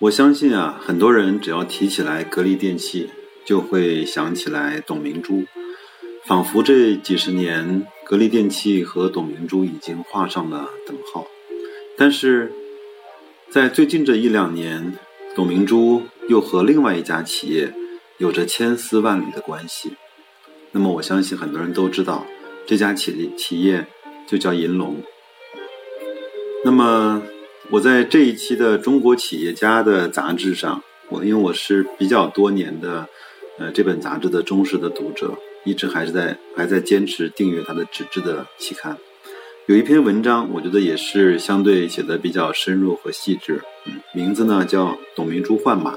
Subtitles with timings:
[0.00, 3.10] 我相信啊，很多人只要提起来格力电器，
[3.44, 5.44] 就会想起来董明珠。
[6.24, 11.26] 仿佛这几十年，格力电器和董明珠已经画上了等号。
[11.98, 12.50] 但是，
[13.50, 14.94] 在最近这一两年，
[15.34, 17.74] 董明珠又和另外一家企业
[18.16, 19.92] 有着千丝万缕的关系。
[20.72, 22.26] 那么，我相信很多人都知道，
[22.64, 23.86] 这家企企业
[24.26, 25.02] 就叫银龙。
[26.64, 27.22] 那么，
[27.72, 33.08] 我在这一期的《中国企业家》的杂志上，我因为我是比较多年的，
[33.60, 35.38] 呃，这本杂志的忠实的读者。
[35.62, 38.96] 一直还是在还在坚持订阅它的纸质的期刊，
[39.66, 43.60] 有一篇文章，我觉得也是相对写的比较深入和细致。
[43.84, 45.92] 嗯，名字呢叫《董明珠换马》，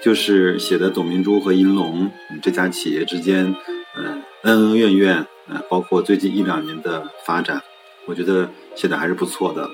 [0.00, 2.08] 就是写的董明珠和银龙
[2.40, 3.54] 这家企业之间，
[3.96, 7.60] 嗯，恩恩怨怨，嗯，包括最近一两年的发展，
[8.06, 9.68] 我觉得写的还是不错的。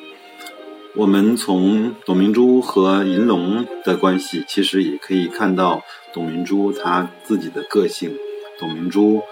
[0.96, 8.16] 我们从董明珠和银龙的关系，其实也可以看到董明珠她自己的个性。
[8.58, 9.22] 董明珠，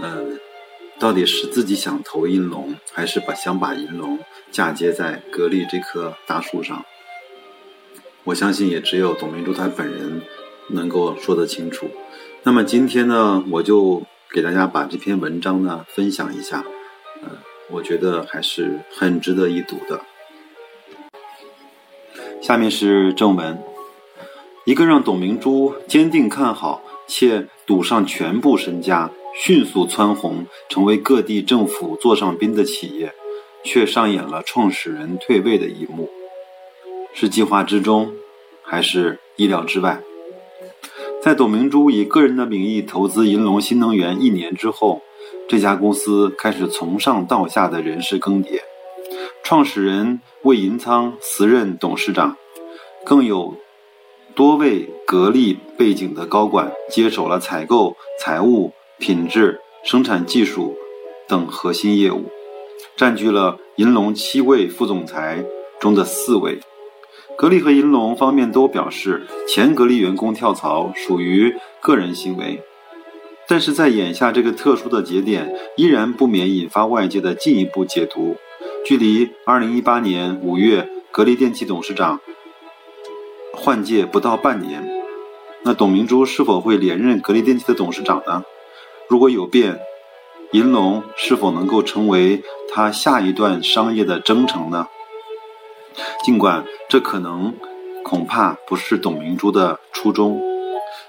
[0.00, 0.24] 呃，
[0.98, 4.18] 到底是自己想投银龙，还是把想把银龙
[4.50, 6.84] 嫁接在格力这棵大树上？
[8.24, 10.22] 我相信也只有董明珠她本人
[10.70, 11.88] 能够说得清楚。
[12.42, 16.64] 那么今天呢，我就给大家把这篇文章呢分享一下，
[17.22, 17.30] 呃，
[17.70, 20.00] 我觉得还是很值得一读的。
[22.46, 23.60] 下面是正文，
[24.66, 26.80] 一个让董明珠坚定看好。
[27.08, 33.12] 且赌上全部身家，迅速蹿红，成为各地政府座上宾的企业，
[33.64, 36.08] 却上演了创始人退位的一幕，
[37.12, 38.12] 是计划之中，
[38.62, 40.00] 还是意料之外？
[41.20, 45.02] 在董明珠以个人的名义投资银龙新能源一年之后，
[45.48, 48.60] 这家公司开始从上到下的人事更迭，
[49.48, 52.36] 创始人魏银仓辞任董事长，
[53.04, 53.54] 更有。
[54.34, 60.74] 多位格力背景的高管接手了采购、财务、品质、生产技术
[61.28, 62.24] 等核心业务，
[62.96, 65.44] 占据了银龙七位副总裁
[65.78, 66.58] 中的四位。
[67.38, 72.60] 格力和银龙方面都表示，前格力员工跳槽属于个人行为，
[73.46, 78.34] 但是在眼下这个特殊的节点，依然不免引发外界的进一步解读。
[78.86, 82.20] 距离二零一八年五月，格力电器董事长。
[83.52, 84.88] 换届不到半年，
[85.64, 88.44] 那董明珠是否会连任格力电器的董事长呢？
[89.08, 89.80] 如果有变，
[90.52, 94.86] 银龙是否能够成为他下一段商业的征程呢？
[96.24, 97.56] 尽管这可能
[98.04, 100.40] 恐怕不是董明珠的初衷，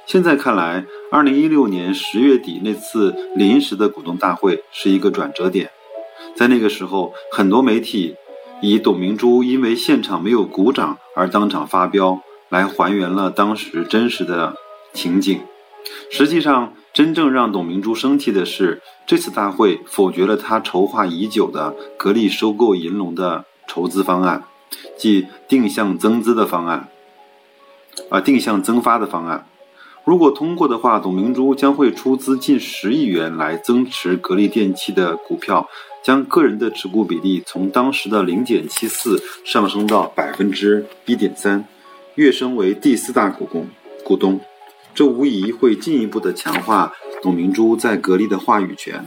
[0.08, 5.70] 现在看来，二零一六年十月底那次临时的股东大会是一个转折点，
[6.38, 8.16] 在那个时候，很多媒体
[8.62, 12.22] 以董明珠因为现场没有鼓掌而当场发飙。
[12.50, 14.56] 来还原了当时真实的
[14.94, 15.42] 情景。
[16.10, 24.46] 实际上，真正让董明珠生气的是，这次大会否决了他筹划已久的格力收购银龙的筹资方案，
[24.98, 26.88] 即定向增资的方案，
[28.10, 29.46] 啊，定向增发的方案。
[30.08, 35.68] 如果通过的话，董明珠将会出资近十亿元来增持格力电器的股票，
[36.02, 41.66] 将个人的持股比例从当时的零点七四上升到百分之一点三。
[42.16, 43.68] 跃升为第四大股东，
[44.06, 44.40] 股东，
[44.96, 49.06] 这无疑会进一步的强化董明珠在格力的话语权，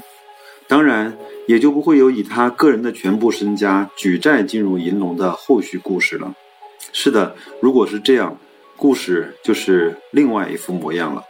[0.68, 1.16] 当然
[1.48, 6.34] 也就不会有以他个人的全部身家举债进入银龙的后续故事了。
[6.92, 8.36] 是的，如果是这样，
[8.80, 11.24] 故事就是另外一副模样了。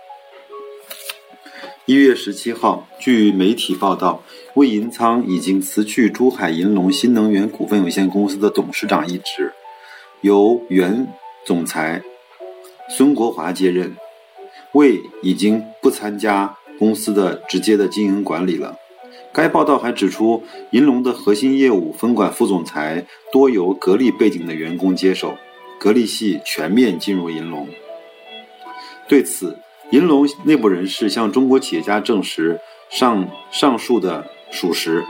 [1.85, 4.23] 一月十七号，据媒体报道，
[4.55, 9.53] 魏银仓已经辞去珠海银龙新能源股份有限公司的董事长一职，
[10.21, 11.09] 由原。
[11.45, 12.03] 总裁
[12.91, 13.97] 孙国华接任，
[14.73, 18.77] 魏已经不参加公司的直接的经营管理了。
[19.33, 25.39] 该报道还指出，银龙的核心业务分管副总裁多由格力背景的员工接手，
[25.81, 27.67] 格力系全面进入银龙。
[29.09, 29.59] 对此，
[29.91, 32.61] 银龙内部人士向中国企业家证实，
[32.91, 35.03] 上上述的属实，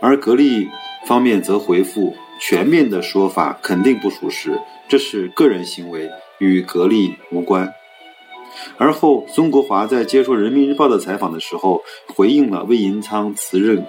[0.00, 0.68] 而格力
[1.06, 4.60] 方面则回复，全面的说法肯定不属实。
[4.88, 7.72] 这是个人行为，与格力无关。
[8.76, 13.86] 而后，孙国华在接受人民日报的采访的时候，回应了魏银仓辞任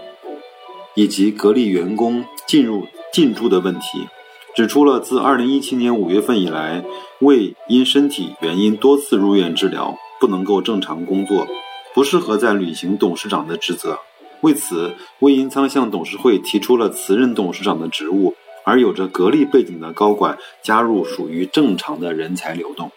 [0.94, 4.08] 以及格力员工进入进驻的问题，
[4.56, 6.84] 指出了自2017年5月份以来，
[7.20, 11.48] 魏因身体原因多次入院治疗，不能够正常工作，
[11.96, 13.98] 不适合再履行董事长的职责。
[14.42, 22.92] 为此，魏银仓向董事会提出了辞任董事长的职务，而有着格力背景的高管加入属于正常的人才流动。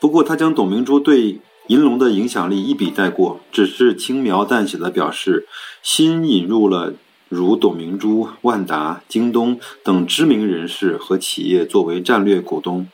[0.00, 1.38] 不过，他将董明珠对
[1.68, 5.46] 银龙的影响力一笔带过，只是轻描淡写的表示，
[5.80, 6.94] 新引入了
[7.32, 12.88] 如董明珠、万达、京东等知名人士和企业作为战略股东，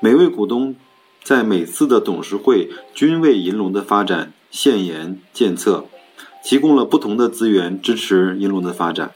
[0.00, 0.74] 每位股东
[1.22, 5.84] 在每次的董事会均为银龙的发展献言建策。
[6.42, 9.12] 提供了不同的资源支持银龙的发展。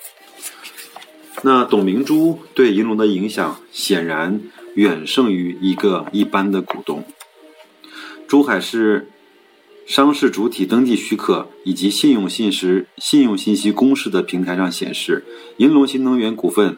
[1.43, 4.41] 那董明珠对银龙的影响显然
[4.75, 7.05] 远胜于一个一般的股东。
[8.27, 9.11] 珠海市
[9.89, 15.25] 商事主体登记许可以及信用信实信用信息公示的平台上显示，
[15.57, 16.77] 银龙新能源股份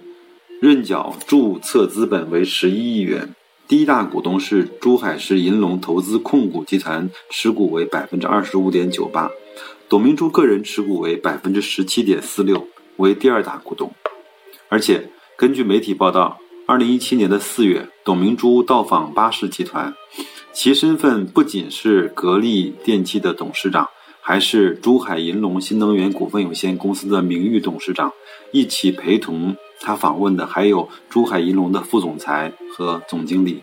[0.61, 3.35] 认缴注册资本为十一亿元，
[3.67, 9.29] 第一大股东是珠海市银龙投资控股集团，持股为百分之二十五点九八。
[9.89, 12.69] 董明珠个人持股为百分之十七点四六，
[12.99, 13.93] 为第二大股东。
[14.69, 19.93] 而且根据媒体报道，二零一七年的四月，董明珠到访巴士集团，
[20.53, 23.89] 其身份不仅是格力电器的董事长，
[24.21, 28.13] 还是珠海银龙新能源股份有限公司的名誉董事长。
[28.53, 33.63] 一起陪同他访问的还有珠海银龙的副总裁和总经理。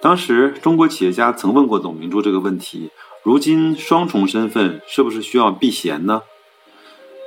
[0.00, 2.90] 当时，中国企业家曾问过董明珠这个问题。
[3.24, 6.22] 如今双重身份是不是需要避嫌呢？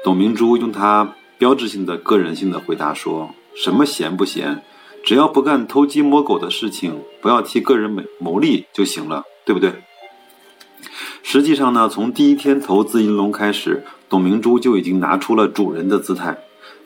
[0.04, 4.64] 董明珠用她标志性的个人性的回答说：“什么嫌不嫌，
[5.04, 9.74] 只要不干偷鸡摸狗的事情，不要替个人谋谋利就行了，对不对？”
[11.24, 16.38] 实际上呢，从第一天投资银龙开始，董明珠就已经拿出了主人的姿态。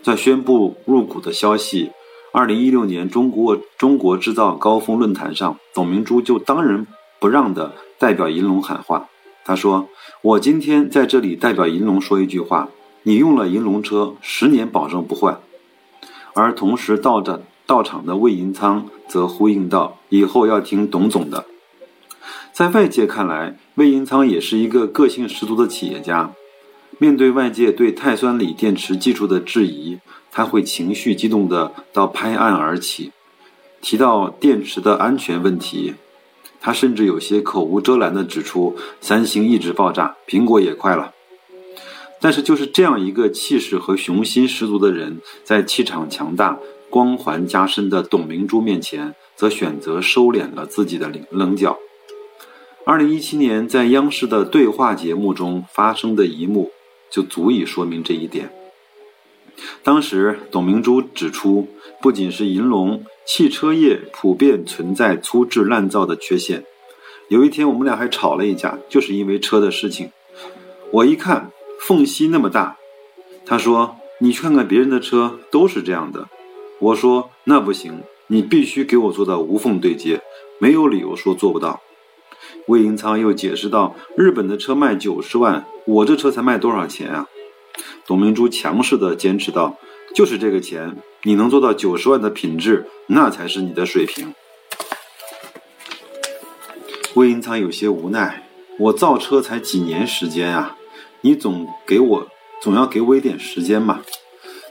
[0.04, 1.92] 在宣布入股的消息，
[2.32, 6.86] 二零一六年中国中国制造高峰论坛上，董明珠就当仁
[7.20, 7.74] 不让的。
[7.98, 9.08] 代表银龙喊话，
[9.46, 9.88] 他说
[10.22, 12.68] ：“我今天在这里代表银龙说一句话，
[13.04, 15.40] 你用了银龙车，十年保证不换。”
[16.36, 21.46] 而同时到的到场的魏银仓则呼应道：“以后要听董总的。”
[22.54, 26.32] 在外界看来，魏银仓也是一个个性十足的企业家。
[26.98, 30.00] 面对外界对碳酸锂电池技术的质疑，
[30.32, 33.12] 他会情绪激动的到拍案而起，
[33.82, 35.96] 提到电池的安全问题。
[36.62, 41.12] 他甚至有些口无遮拦地指出，三星一直爆炸，苹果也快了。
[42.22, 46.58] 但是，就是这样一个气势和雄心十足的人，在气场强大、
[46.96, 51.78] 光环加深的董明珠面前，则选择收敛了自己的棱棱角。
[52.86, 56.72] 二零一七年在央视的对话节目中发生的一幕，
[57.12, 58.50] 就足以说明这一点。
[59.84, 61.68] 当时，董明珠指出，
[62.02, 63.04] 不仅是银龙。
[63.28, 66.64] 汽车业普遍存在粗制滥造的缺陷。
[67.28, 70.12] 有一天，我们俩还吵了一架，就是因为车的事情。
[70.94, 71.52] 我一看
[71.82, 72.78] 缝隙那么大，
[73.46, 76.30] 他说：“你去看看别人的车，都是这样的。”
[76.86, 80.22] 我说：“那不行，你必须给我做到无缝对接，
[80.60, 81.82] 没有理由说做不到。”
[82.68, 87.28] 魏银仓又解释道：“日本的车卖九十万，我这车才卖多少钱啊？”
[88.06, 89.78] 董明珠强势的坚持道。
[90.14, 94.34] 就是这个钱，你能做到九十万的品质，那才是你的水平。
[97.16, 98.48] 魏银仓有些无奈，
[98.80, 100.78] 我造车才几年时间啊，
[101.22, 102.28] 你总给我
[102.62, 104.02] 总要给我一点时间嘛。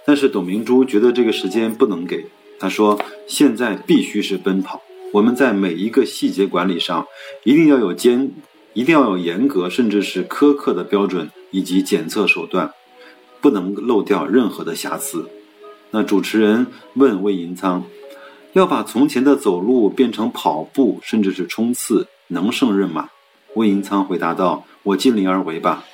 [0.07, 2.27] 但是董明珠觉得这个时间不能给，
[2.59, 4.83] 她说现在必须是奔跑，
[5.13, 7.07] 我们在每一个细节管理上
[7.43, 8.31] 一定要有坚，
[8.73, 12.71] 一定要有严格甚至是苛刻的标准以及检测手段。
[13.41, 15.29] 不能漏掉任何的瑕疵。
[15.91, 17.85] 那主持人问魏银仓
[18.55, 23.11] ：“要把从前的走路变成跑步，甚至是冲刺，能胜任吗？”
[23.53, 25.85] 魏银仓回答道：“我尽力而为吧。”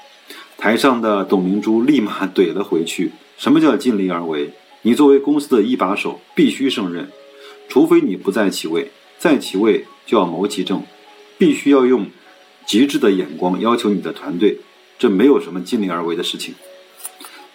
[0.59, 4.51] 台上的董明珠立马怼了回去：“什么叫尽力而为？
[4.83, 7.09] 你作为公司的一把手，必须胜任，
[7.71, 10.83] 除非你不在其位，在其位就要谋其政，
[11.39, 12.07] 必须要用
[12.67, 14.59] 极致的眼光要求你的团队。
[14.99, 16.55] 这没有什么尽力而为的事情。”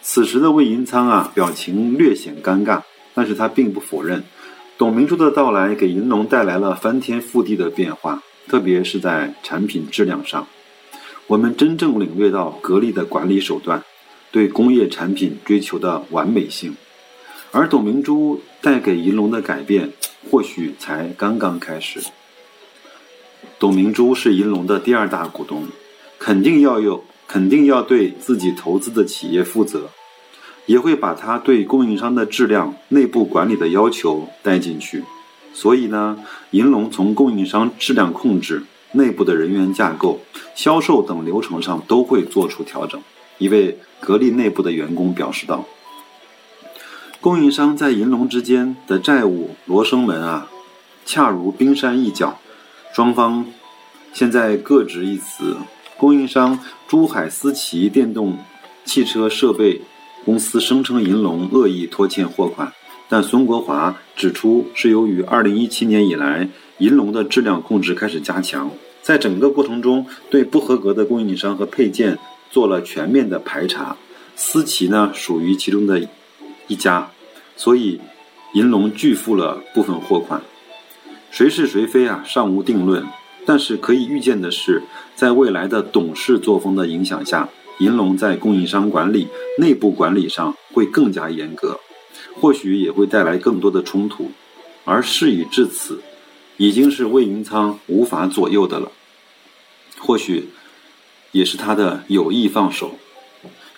[0.02, 2.82] 此时的魏银仓啊，表情略显尴尬，
[3.14, 4.24] 但是他并不否认，
[4.80, 10.48] 董明珠的到来给银龙带来了翻天覆地的变化，特别是在产品质量上，
[11.28, 13.84] 我们真正领略到格力的管理手段，
[14.36, 16.76] 对工业产品追求的完美性，
[17.54, 19.94] 而董明珠带给银龙的改变，
[20.30, 22.02] 或许才刚刚开始。
[23.58, 25.64] 董明珠是银龙的第二大股东，
[26.20, 29.90] 肯定要有，肯定要对自己投资的企业负责，
[30.66, 35.06] 也会把他对供应商的质量、内部管理的要求带进去。
[35.54, 36.20] 所以呢，
[36.52, 40.20] 银龙从供应商质量控制、内部的人员架构、
[40.54, 43.02] 销售等流程上都会做出调整。
[43.38, 45.66] 一位格力内部的员工表示道
[47.22, 50.50] ：“供应商在银龙之间的债务罗生门啊，
[51.06, 52.40] 恰如冰山一角，
[52.94, 53.46] 双方
[54.14, 55.58] 现在各执一词。
[55.98, 58.38] 供应商珠海思奇电动
[58.84, 59.82] 汽车设备
[60.26, 62.72] 公司声称银龙恶意拖欠货款。”
[63.08, 66.50] 但孙国华指出，是由于2017年以来，
[66.80, 68.72] 银龙的质量控制开始加强，
[69.04, 72.18] 在整个过程中，对不合格的供应商和配件
[72.56, 73.98] 做了全面的排查。
[74.38, 76.08] 思奇呢，属于其中的
[76.68, 77.12] 一家，
[77.58, 78.00] 所以
[78.54, 80.42] 银龙拒付了部分货款。
[81.32, 83.06] 谁是谁非啊，尚无定论。
[83.46, 84.84] 但是可以预见的是，
[85.16, 89.28] 在未来的董事作风的影响下，银龙在供应商管理、
[89.60, 91.82] 内部管理上会更加严格。
[92.40, 94.32] 或许也会带来更多的冲突，
[94.86, 96.02] 而事已至此，
[96.56, 98.90] 已经是魏云仓无法左右的了。
[100.00, 100.48] 或许
[101.36, 102.96] 也是他的有意放手。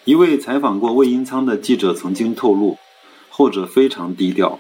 [0.06, 2.78] 一位采访过魏银仓的记者曾经透露，
[3.30, 4.60] 后者非常低调，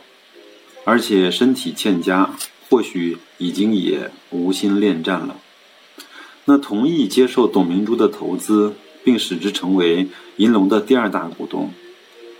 [0.83, 2.31] 而且身体欠佳，
[2.67, 5.35] 或许已经也无心恋战了。
[6.45, 8.73] 那同意接受董明珠的投资，
[9.03, 11.71] 并使之成为银龙的第二大股东。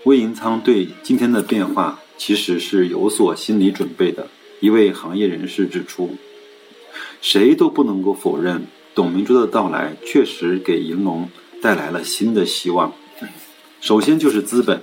[0.05, 4.27] 魏银仓对今天的变化其实是有所心理准备的。
[4.59, 6.17] 一位行业人士指出，
[7.21, 8.65] 谁都不能够否认
[8.97, 11.29] 董明珠的到来确实给银龙
[11.61, 12.91] 带来了新的希望。
[13.79, 14.81] 首先就是资本，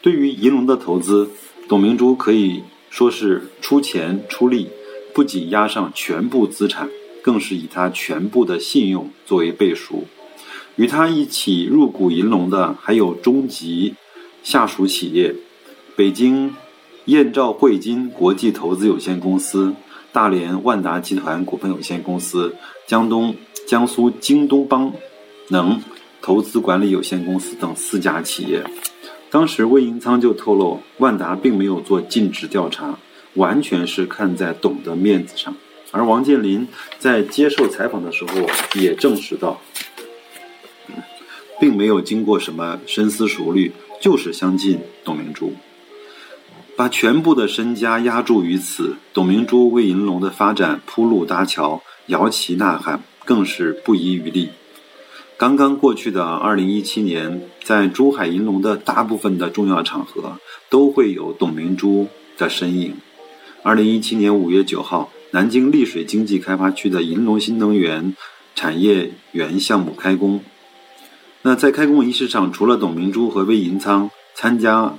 [0.00, 1.28] 对于银龙的投资，
[1.68, 4.68] 董明珠可以说是出钱出力，
[5.12, 6.88] 不仅押上全部资产，
[7.22, 10.04] 更是以他全部的信用作为背书。
[10.76, 13.96] 与他一起入股银龙的还有中集。
[14.44, 15.34] 下属企业：
[15.96, 16.54] 北京
[17.06, 19.74] 燕兆汇金国际投资有限公司、
[20.12, 23.34] 大连万达集团股份有限公司、江东
[23.66, 24.92] 江苏京东邦
[25.48, 25.82] 能
[26.20, 28.64] 投资管理有限公司等四家企业。
[29.30, 32.98] 当时魏银仓就透露，万达并没有做尽职调查，
[33.34, 35.54] 完全是看在董的面子上。
[35.92, 36.66] 而王健林
[36.98, 38.32] 在接受采访的时候
[38.80, 39.60] 也证实到，
[41.60, 43.72] 并没有经过什么深思熟虑。
[44.00, 45.52] 就是相信董明珠，
[46.80, 48.96] 把全部的身家押注于此。
[49.12, 54.48] 董明珠为银龙的发展铺路搭桥，摇旗呐喊，更是不遗余力。
[55.36, 60.38] 刚刚过去的二零一七年，在珠海银龙的大部分的重要场合，
[60.70, 62.08] 都会有董明珠
[62.38, 62.94] 的身影。
[63.62, 68.16] 二零一七年五月九号，南京丽水经济开发区的银龙新能源
[68.54, 70.40] 产业园项目开工。
[71.42, 74.94] 那在开工仪式上，除了董明珠和魏银仓参加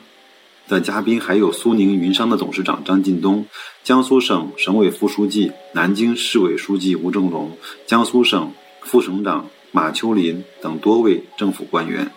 [0.71, 3.45] 的嘉宾，还有苏宁云商的董事长张近东、
[3.83, 12.09] 江苏省省委副书记、南京市委书记吴正龙、江苏省副省长马秋林等多位政府官员。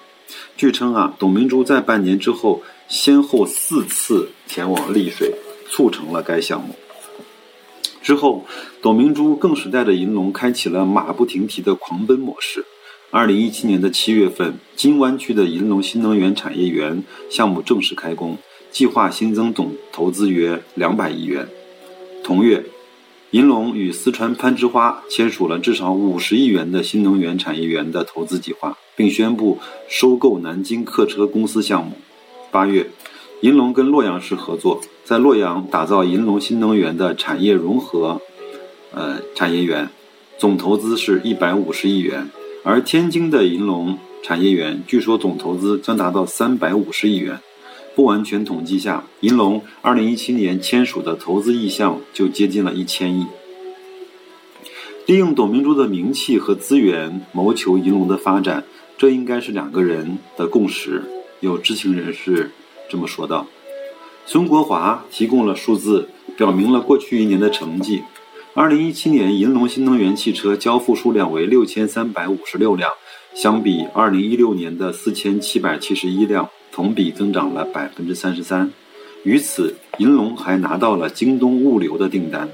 [0.57, 5.35] 据称啊，董明珠在半年之后，先后四次前往丽水，
[5.69, 6.77] 促成了该项目。
[8.03, 8.47] 之后，
[8.81, 12.65] 董明珠更是带着银龙开启了马不停蹄的狂奔模式。
[13.17, 18.37] 二零一七年的七月份，金湾区的银龙新能源产业园项目正式开工，
[18.73, 21.47] 计划新增总投资约两百亿元。
[22.25, 22.65] 同月，
[23.31, 31.93] 银龙与四川攀枝花签署了至少五十亿元的新能源产业园的投资计划，并宣布收购南京客车公司项目。
[32.51, 32.91] 八月，
[33.43, 38.21] 银龙跟洛阳市合作，在洛阳打造银龙新能源的产业融合，
[38.93, 39.89] 呃，产业园，
[40.37, 42.29] 总投资是一百五十亿元。
[42.67, 47.39] 而天津的银龙产业园，据说总投资将达到三百五十亿元。
[47.95, 53.27] 不完全统计下，银龙二零一七年签署的投资意向就接近了一千亿。
[55.05, 58.65] 利用董明珠的名气和资源谋求银龙的发展，
[58.97, 61.05] 这应该是两个人的共识。
[61.41, 62.51] 有知情人士
[62.89, 63.47] 这么说道。
[64.25, 68.03] 孙国华提供了数字，表明了过去一年的成绩。
[68.57, 72.93] 二零一七年，银龙新能源汽车交付数量为六千三百五十六辆，
[73.35, 78.71] 相比二零一六年的四千七百七十一辆，同比增长了百分之三十三。
[79.25, 82.49] 于此，银龙还拿到了京东物流的订单。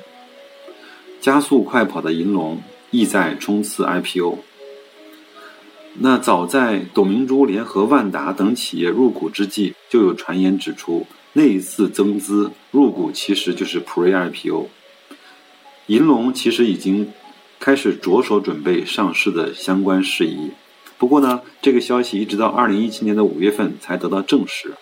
[1.20, 4.38] 加速快跑的银龙意在冲刺 IPO。
[5.98, 14.68] 那早在董明珠联合万达等企业入股之际，就有传言指出，那一次增资入股其实就是 Pre IPO。
[15.90, 17.08] 银龙其实已经
[17.58, 20.52] 开始着手准备上市的相关事宜。
[20.98, 24.74] 不过呢，这个消息一直到二零一七年的五月份才得到证实。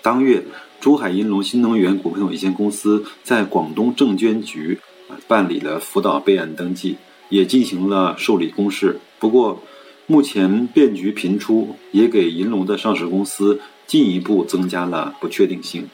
[0.00, 0.42] 当月，
[0.80, 4.78] 珠海银隆新能源股份有限公司在广东证监局
[5.26, 6.96] 办理了辅导备案登记，
[7.28, 8.98] 也进行了受理公示。
[9.18, 9.62] 不过，
[10.06, 15.86] 目前变局频出，也给银龙的上市公司进一步增加了不确定性。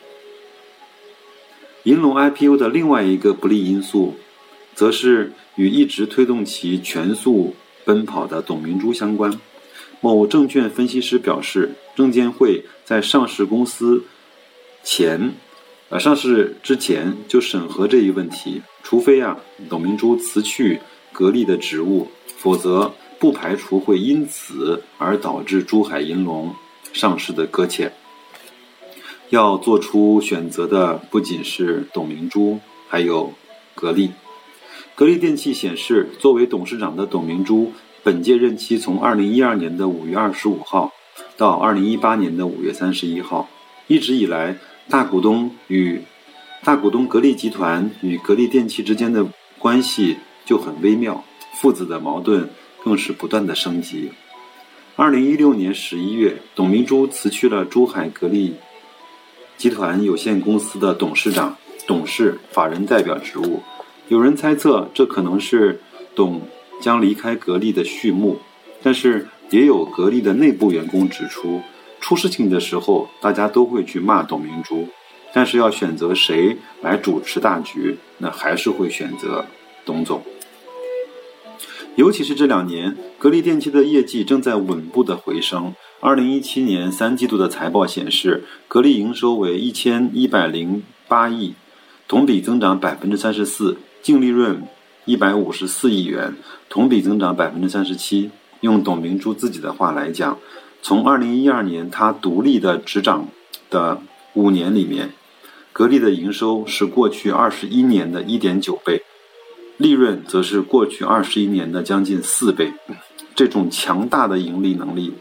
[1.84, 4.14] 银龙 IPO 的另外一个不利因素，
[4.74, 9.38] 则是与一直推动其全速奔跑的董明珠相关。
[10.00, 14.04] 某证券分析师表示，证监会在上市公司
[14.82, 15.34] 前，
[15.90, 19.38] 呃上市之前就审核这一问题，除非啊
[19.68, 20.80] 董明珠辞去
[21.12, 26.54] 格力的职务，否则不排除会因此而导致珠海银龙
[26.94, 27.92] 上市的搁浅。
[29.30, 33.32] 要做出选择的不仅是董明珠，还有
[33.74, 34.10] 格力。
[34.94, 40.92] 格力电器显示，作为董事长的董明珠，本届任期从二零一二年的五月二十五号
[41.36, 43.48] 到二零一八年的五月三十一号，
[43.88, 44.56] 一直以来，
[44.88, 46.02] 大股东与
[46.62, 49.26] 大股东格力集团与格力电器之间的
[49.58, 52.48] 关系就很微妙，父子的矛盾
[52.84, 54.12] 更是不断的升级。
[54.94, 58.54] 二零一六年十一月，董明珠辞去了珠海格力。
[59.56, 61.56] 集团有限公司的董事长、
[61.86, 63.62] 董事、法人代表职务，
[64.08, 65.80] 有人猜测这可能是
[66.14, 66.42] 董
[66.82, 68.38] 将离开格力的序幕，
[68.82, 71.62] 但是也有格力的内部员工指出，
[72.00, 74.88] 出事情的时候大家都会去骂董明珠，
[75.32, 79.46] 但是要选择谁来主持大局，那还是会选择
[79.86, 80.22] 董总。
[81.96, 85.74] 尤其是这两年，格力电器的业绩正在稳步的回升。
[86.04, 91.54] 二零一七年三季度的财报显示，格力营收为一千一百零八亿，
[92.06, 94.64] 同比增长百分之三十四，净利润
[95.06, 96.36] 一百五十四亿元，
[96.68, 98.30] 同比增长百分之三十七。
[98.60, 100.38] 用董明珠自己的话来讲，
[100.82, 103.26] 从二零一二年他独立的执掌
[103.70, 104.02] 的
[104.34, 105.08] 五年里面，
[105.72, 109.02] 格力的营收是过去二十一年的一点九倍。
[109.78, 112.74] 利润则是过去二十一年的将近四倍，
[113.34, 115.14] 这种强大的盈利能力，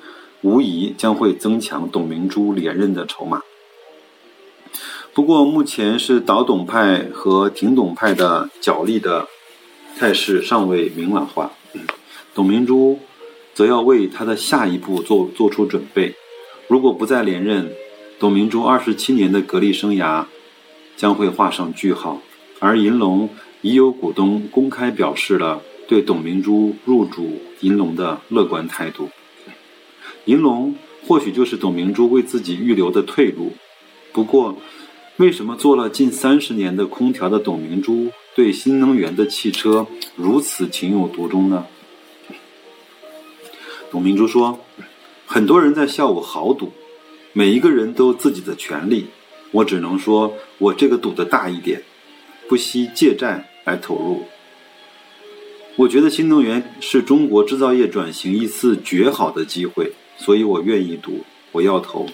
[0.43, 3.41] 无疑将会增强董明珠连任的筹码。
[5.13, 9.27] 不过，目前是倒董派和挺董派的角力的
[9.97, 11.51] 态势尚未明朗化，
[12.35, 12.99] 董明珠
[13.53, 16.13] 则要为他的下一步做做出准备。
[16.67, 17.71] 如果不再连任，
[18.19, 20.25] 董明珠二十七年的格力生涯
[20.95, 22.21] 将会画上句号，
[22.59, 23.29] 而银龙。
[23.65, 29.07] 已有股东公开表示了对董明珠入主银龙的乐观态度。
[30.25, 30.75] 银龙
[31.07, 33.53] 或许就是董明珠为自己预留的退路。
[34.11, 34.57] 不过，
[35.17, 41.65] 为什么做了近三十年的空调的董明珠对新能源的汽车如此情有独钟呢？
[43.91, 44.59] 董明珠说
[45.25, 46.71] ：“很多人在笑我豪赌，
[47.31, 49.07] 每一个人都有自己的权利，
[49.51, 51.83] 我只能说我这个赌的大一点，
[52.47, 54.25] 不惜借债。”来投入，
[55.77, 62.07] 我觉得新能源是中国制造业转型一次绝好的机会，所以我愿意赌，我要投。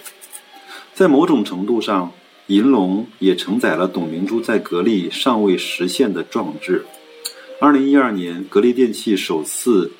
[0.94, 2.12] 在某种程度上，
[2.46, 6.84] 银龙也承载了董明珠在格力尚未实现的壮志。
[7.60, 9.92] 二零一二年，格力电器首次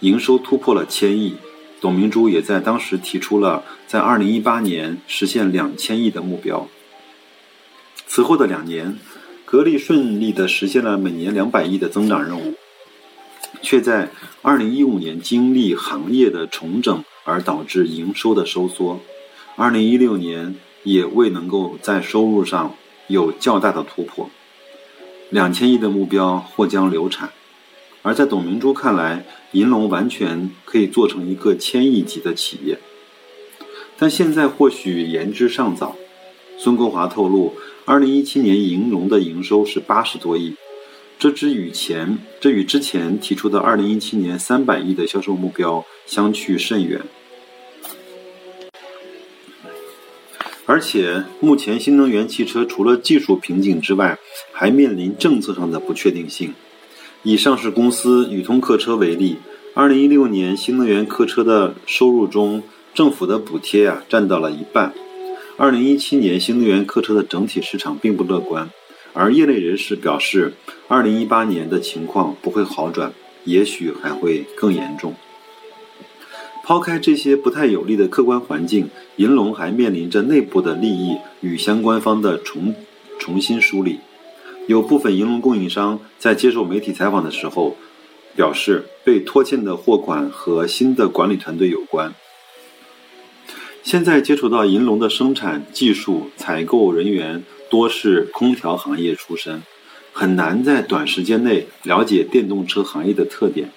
[0.00, 1.34] 营收突破了千亿，
[1.80, 6.68] 董明珠也在当时提出了在二零一八年实现两千亿的目标。
[8.06, 8.98] 此后的两年。
[9.42, 12.54] 格力顺利地实现了每年两百亿的增长任务，
[13.62, 14.10] 却在
[14.42, 19.00] 二零一五年经历行业的重整而导致营收的收缩，
[19.56, 22.74] 二零一六年也未能够在收入上
[23.08, 24.30] 有较大的突破，
[25.28, 27.30] 两千亿的目标或将流产。
[28.02, 32.78] 而在董明珠看来，银隆完全可以做成一个千亿级的企业，
[33.98, 35.96] 但现在或许言之尚早。
[36.58, 37.54] 孙国华透露。
[37.86, 40.54] 二零一七年银隆的营收是八十多亿，
[41.20, 47.02] 这之与前这与之前提出的二零一七年三百亿的销售目标相去甚远。
[50.64, 54.18] 而且目前新能源汽车除了技术瓶颈之外，
[54.50, 56.54] 还面临政策上的不确定性。
[57.22, 59.36] 以上市公司宇通客车为例，
[59.74, 62.62] 二零一六年新能源客车的收入中，
[62.94, 64.94] 政府的补贴啊占到了一半。
[65.58, 68.70] 二零一七年新能源客车的整体市场并不乐观，
[69.12, 70.54] 而业内人士表示，
[70.88, 73.12] 二零一八年的情况不会好转，
[73.44, 75.14] 也许还会更严重。
[76.62, 82.74] 抛开这些不太有利的客观环境，银龙还面临着内部的利益与相关方的重
[83.18, 83.98] 重新梳理。
[84.68, 87.76] 有部分银龙供应商在接受媒体采访的时候
[88.36, 92.14] 表示，被拖欠的货款和新的管理团队有关。
[93.82, 99.62] 现在接触到银龙的生产技术、采购人员多是空调行业出身，
[100.12, 103.70] 很难在短时间内了解电动车行业的特点。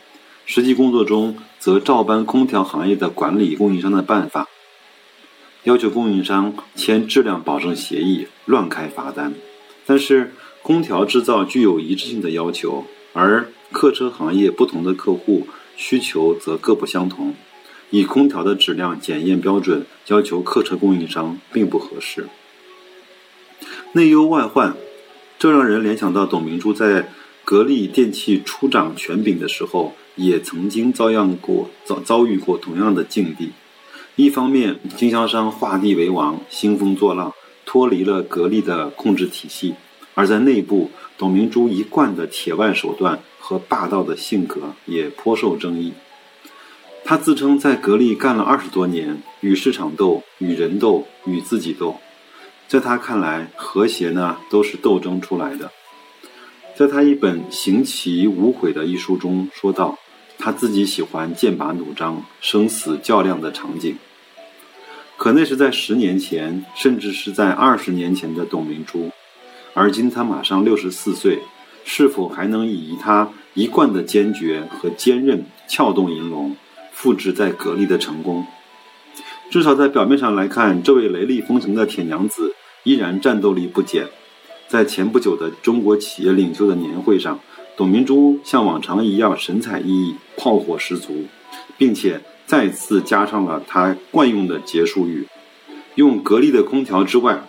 [0.45, 4.49] 实际工作中，则照搬空调行业的管理供应商的办法，
[5.63, 9.33] 要求供应商签质量保证协议，乱开罚单。
[9.85, 17.35] 但是，空调制造具有一致性的要求，而客车行业不同的客户需求则各不相同。
[17.89, 22.27] 以空调的质量检验标准要求客车供应商并不合适。
[23.95, 24.75] 内忧外患，
[25.37, 27.09] 这让人联想到董明珠在
[27.45, 33.51] 格力电器初掌权柄的时候，也曾经遭殃过遭遭遇过同样的境地。
[34.15, 37.35] 一方面，经销商画地为王，兴风作浪，
[37.67, 39.75] 脱离了格力的控制体系。
[40.15, 45.93] 而在内部，董明珠一贯的铁腕手段和霸道的性格也颇受争议。
[47.05, 51.99] 他自称在格力干了二十多年，与市场斗，与人斗，与自己斗。
[52.73, 55.69] 在他看来，和谐呢都是斗争出来的。
[56.75, 59.99] 在他一本《行其无悔》的一书中说道，
[60.39, 63.95] 他自己喜欢剑拔弩张、生死较量的场景。
[65.17, 69.11] 可那是在十年前，甚至是在二十年前的董明珠。
[69.75, 71.43] 而今他马上六十四岁，
[71.85, 76.57] 是否还能以他一贯的坚决和坚韧撬动银龙，
[76.91, 78.43] 复制在格力的成功？
[79.51, 82.52] 至少在表面上来看，这位雷厉风行的铁娘子
[82.83, 84.07] 依然战斗力不减。
[84.67, 87.39] 在前不久的中国企业领袖的年会上，
[87.75, 91.25] 董明珠像往常一样神采奕奕、炮火十足，
[91.77, 95.27] 并且再次加上了她惯用的结束语：
[95.95, 97.43] 用格力的空调之外。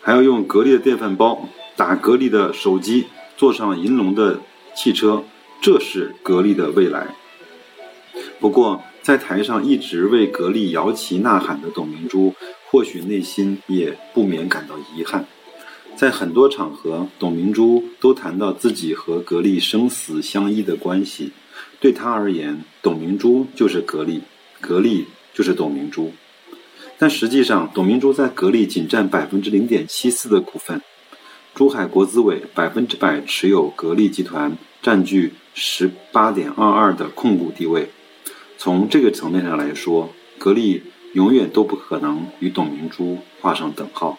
[0.00, 3.06] 还要用格力的电饭煲，打格力的手机，
[3.38, 4.40] 坐上银龙的
[4.76, 5.24] 汽车，
[5.62, 7.14] 这是格力的未来。
[8.38, 12.34] 不过，在台上一直为格力摇旗呐喊的董明珠，
[12.74, 15.24] 或许内心也不免感到遗憾。
[15.94, 21.30] 在很多场合，董明珠都谈到自己和格力生死相依的关系。
[21.78, 24.22] 对她而言，董明珠就是格力，
[24.60, 26.12] 格力就是董明珠。
[26.98, 30.82] 但实际上，董明珠在格力仅占百分之零点七四的股份，
[31.54, 37.88] 珠海国资委百分之百持有格力集团，占据十八点二二的控股地位。
[38.58, 40.82] 从这个层面上来说，格力
[41.14, 44.18] 永远都不可能与董明珠画上等号。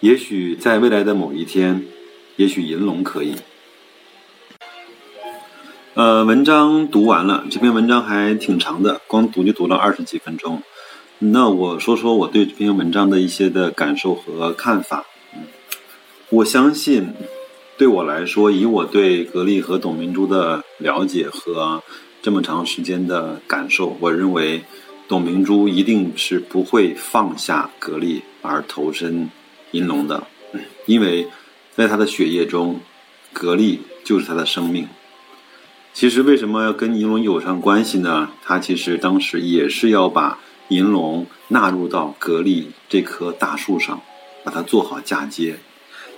[0.00, 1.84] 也许在未来的某一天，
[2.36, 3.34] 也许银龙可以。
[5.94, 10.62] 呃，文章读完了，这篇文章还挺长的，光读就读了二十几分钟。
[11.18, 15.06] 那我说说我对这篇文章的一些的感受和看法。
[15.34, 15.48] 嗯，
[16.28, 17.14] 我相信，
[17.76, 21.82] 对我来说，以我对格力和董明珠的了解和
[22.22, 24.62] 这么长时间的感受，我认为
[25.08, 29.30] 董明珠一定是不会放下格力而投身
[29.72, 30.28] 银龙的，
[30.86, 31.26] 因为
[31.74, 32.80] 在他的血液中，
[33.32, 34.86] 格力就是他的生命。
[35.92, 38.30] 其实为什么要跟银龙有上关系呢？
[38.44, 40.38] 他其实当时也是要把。
[40.70, 44.02] 银龙纳入到格力这棵大树上，
[44.44, 45.56] 把它做好嫁接。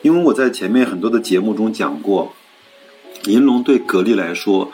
[0.02, 2.34] 因为我在前面很多的节目中讲过，
[3.26, 4.72] 银龙对格力来说，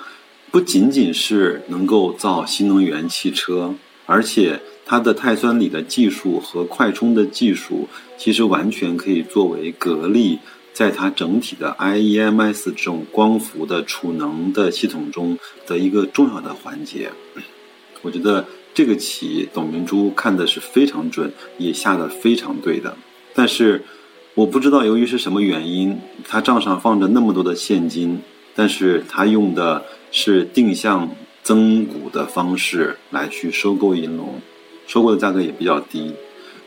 [0.51, 3.75] 不仅仅是能够造新能源汽车，
[4.07, 10.39] 而且它的碳酸锂的技术和快充的技术，其实完全可以作为格力
[10.73, 17.11] 在它整体的 IEMS 这种光伏的储能的系统中的一个重要的环节。
[18.01, 18.47] 我觉得。
[18.77, 22.95] 这个棋，董明珠看的是非常准，也下的非常对的。
[23.33, 23.83] 但是，
[24.35, 28.21] 我不知道由于是什么原因，他账上放着那么多的现金，
[28.55, 31.09] 但是他用的是定向
[31.47, 34.41] 增股的方式来去收购银龙，
[34.89, 36.13] 收购的价格也比较低，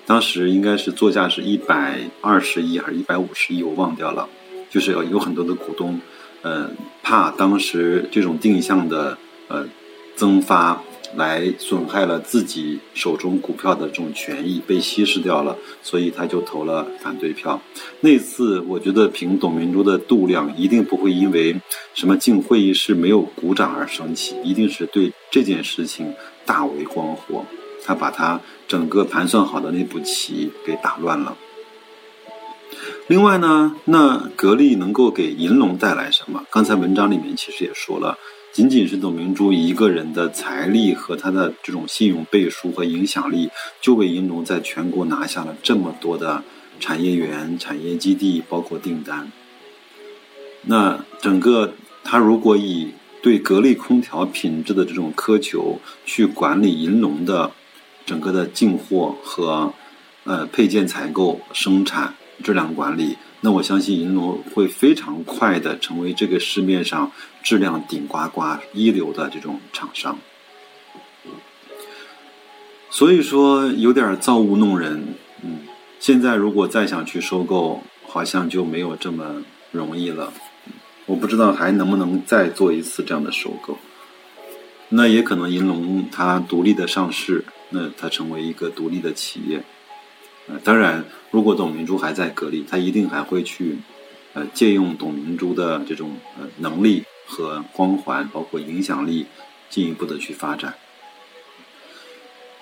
[0.06, 4.30] 当时应该是作价是一百二十亿还是一百五十亿，我忘掉了。
[4.70, 6.00] 就是有有很多的股东，
[6.44, 6.70] 呃，
[7.04, 9.18] 怕当时这种定向的
[9.50, 9.68] 呃
[10.16, 10.82] 增发。
[11.16, 17.60] 来损害了自己手中股票的这种权益被稀释掉了，所以他就投了反对票。
[18.02, 21.60] 那次我觉得凭董明珠的度量，一定不会因为
[21.94, 26.14] 什么进会议室没有鼓掌而生气，一定是对这件事情
[26.46, 27.44] 大为光火。
[27.84, 31.36] 他把他整个盘算好的那步棋给打乱了。
[33.08, 36.44] 另外呢，那格力能够给银龙带来什么？
[36.52, 38.20] 刚才文章里面其实也说了。
[38.52, 46.44] 仅仅是董明珠一个人的财力和他的这种信用背书和影响力，就为银龙在全国拿下了这么多的
[46.80, 49.32] 产业园、产业基地，包括订单。
[50.64, 57.52] 那整个他如果以对格力空调品质的这种苛求去管理银龙的
[58.06, 59.74] 整个的进货和
[60.24, 67.12] 呃配件采购、生产、质量管理，那我相信银龙会非常快的成为这个市面上
[67.44, 68.42] 质量顶呱呱、
[68.74, 70.18] 一流的这种厂商。
[72.90, 75.60] 所以说有点造物弄人，嗯，
[76.00, 80.34] 现在如果再想去收购，好像就没有这么容易了。
[81.06, 83.78] 我不知道还能不能再做一次这样的收购，
[84.90, 89.64] 那也可能银龙它独立的上市，那它成为一个独立的企业。
[90.64, 93.78] 当然，如果董明珠还在格力，他一定还会去，
[94.34, 99.28] 呃，借用董明珠的这种呃能力和光环，包括影响力，
[99.70, 100.74] 进一步的去发展。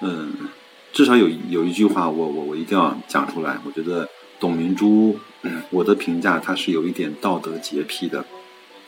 [0.01, 0.49] 嗯，
[0.91, 3.57] 至少有有一句话，我我我一定要讲出来。
[3.65, 4.07] 我觉得
[4.39, 5.17] 董明珠，
[5.69, 8.25] 我的评价，她是有一点道德洁癖的。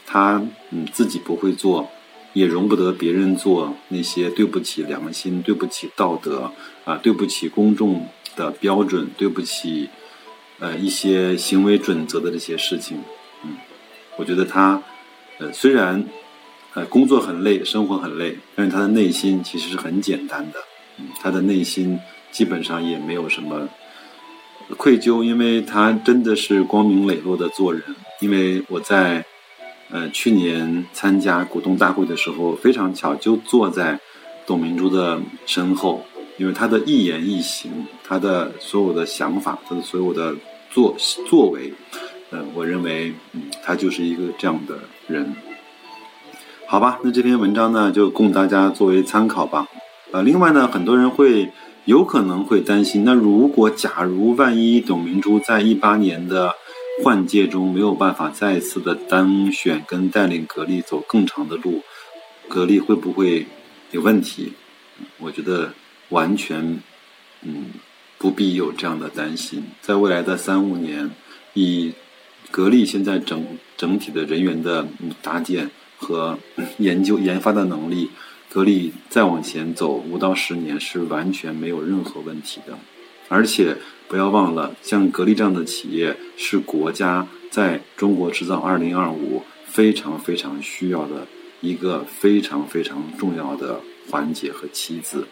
[0.05, 1.89] 她嗯自己不会做，
[2.33, 6.51] 也容不得别人做那些对不起良心、对不起道德
[6.85, 8.07] 啊、对不起公众
[8.39, 9.89] 的标准、对不起
[10.59, 12.97] 呃一些行为准则的这些事情。
[13.43, 13.57] 嗯，
[14.17, 14.81] 我觉得他
[15.39, 16.05] 呃虽然
[16.73, 20.59] 呃工作很累、生活很累，但是他的内心其实是很简单的。
[20.97, 21.99] 嗯他的内心
[22.31, 23.67] 基本上也没有什么
[24.77, 27.83] 愧疚，因为他真的是光明磊落的做人。
[28.21, 29.25] 因为我在
[29.89, 33.99] 呃去年参加股东大会的时候，非常巧就坐在
[34.45, 36.05] 董明珠的身后，
[36.39, 40.33] 因为他的一言一行，他的所有的想法，他的所有的
[40.71, 40.95] 作
[41.27, 41.73] 作为，
[42.31, 45.35] 嗯，我认为嗯他就是一个这样的人。
[46.65, 49.67] 好吧，那这篇文章呢就供大家作为参考吧。
[50.11, 51.51] 呃，另外呢，很多人会
[51.83, 56.55] 有可能会担心，那如果假如万一董明珠在一八年的
[57.03, 61.81] 换届中没有办法再次的当选跟带领格力走更长的路，
[62.47, 63.45] 格力会不会
[63.91, 64.53] 有问题？
[65.17, 65.73] 我觉得
[66.09, 66.79] 完全
[67.41, 67.65] 嗯
[68.17, 71.09] 不必有这样的担心，在未来的三五年，
[71.53, 71.93] 以
[72.51, 73.45] 格力现在整
[73.77, 74.87] 整体的人员的
[75.21, 76.37] 搭建和
[76.77, 78.09] 研究研发的能力。
[78.51, 82.75] 格力再往前走五到十年是完全没有任何问题的，
[83.27, 91.27] 而且不要忘了，像格力这样的企业是国家在中国制造二零二五非常非常需要的
[91.61, 95.27] 一个非常非常重要的环节和棋子，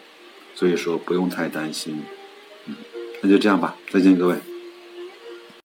[0.58, 2.02] 所以说不用太担心。
[2.66, 2.74] 嗯，
[3.22, 4.34] 那就这样吧，再见各位。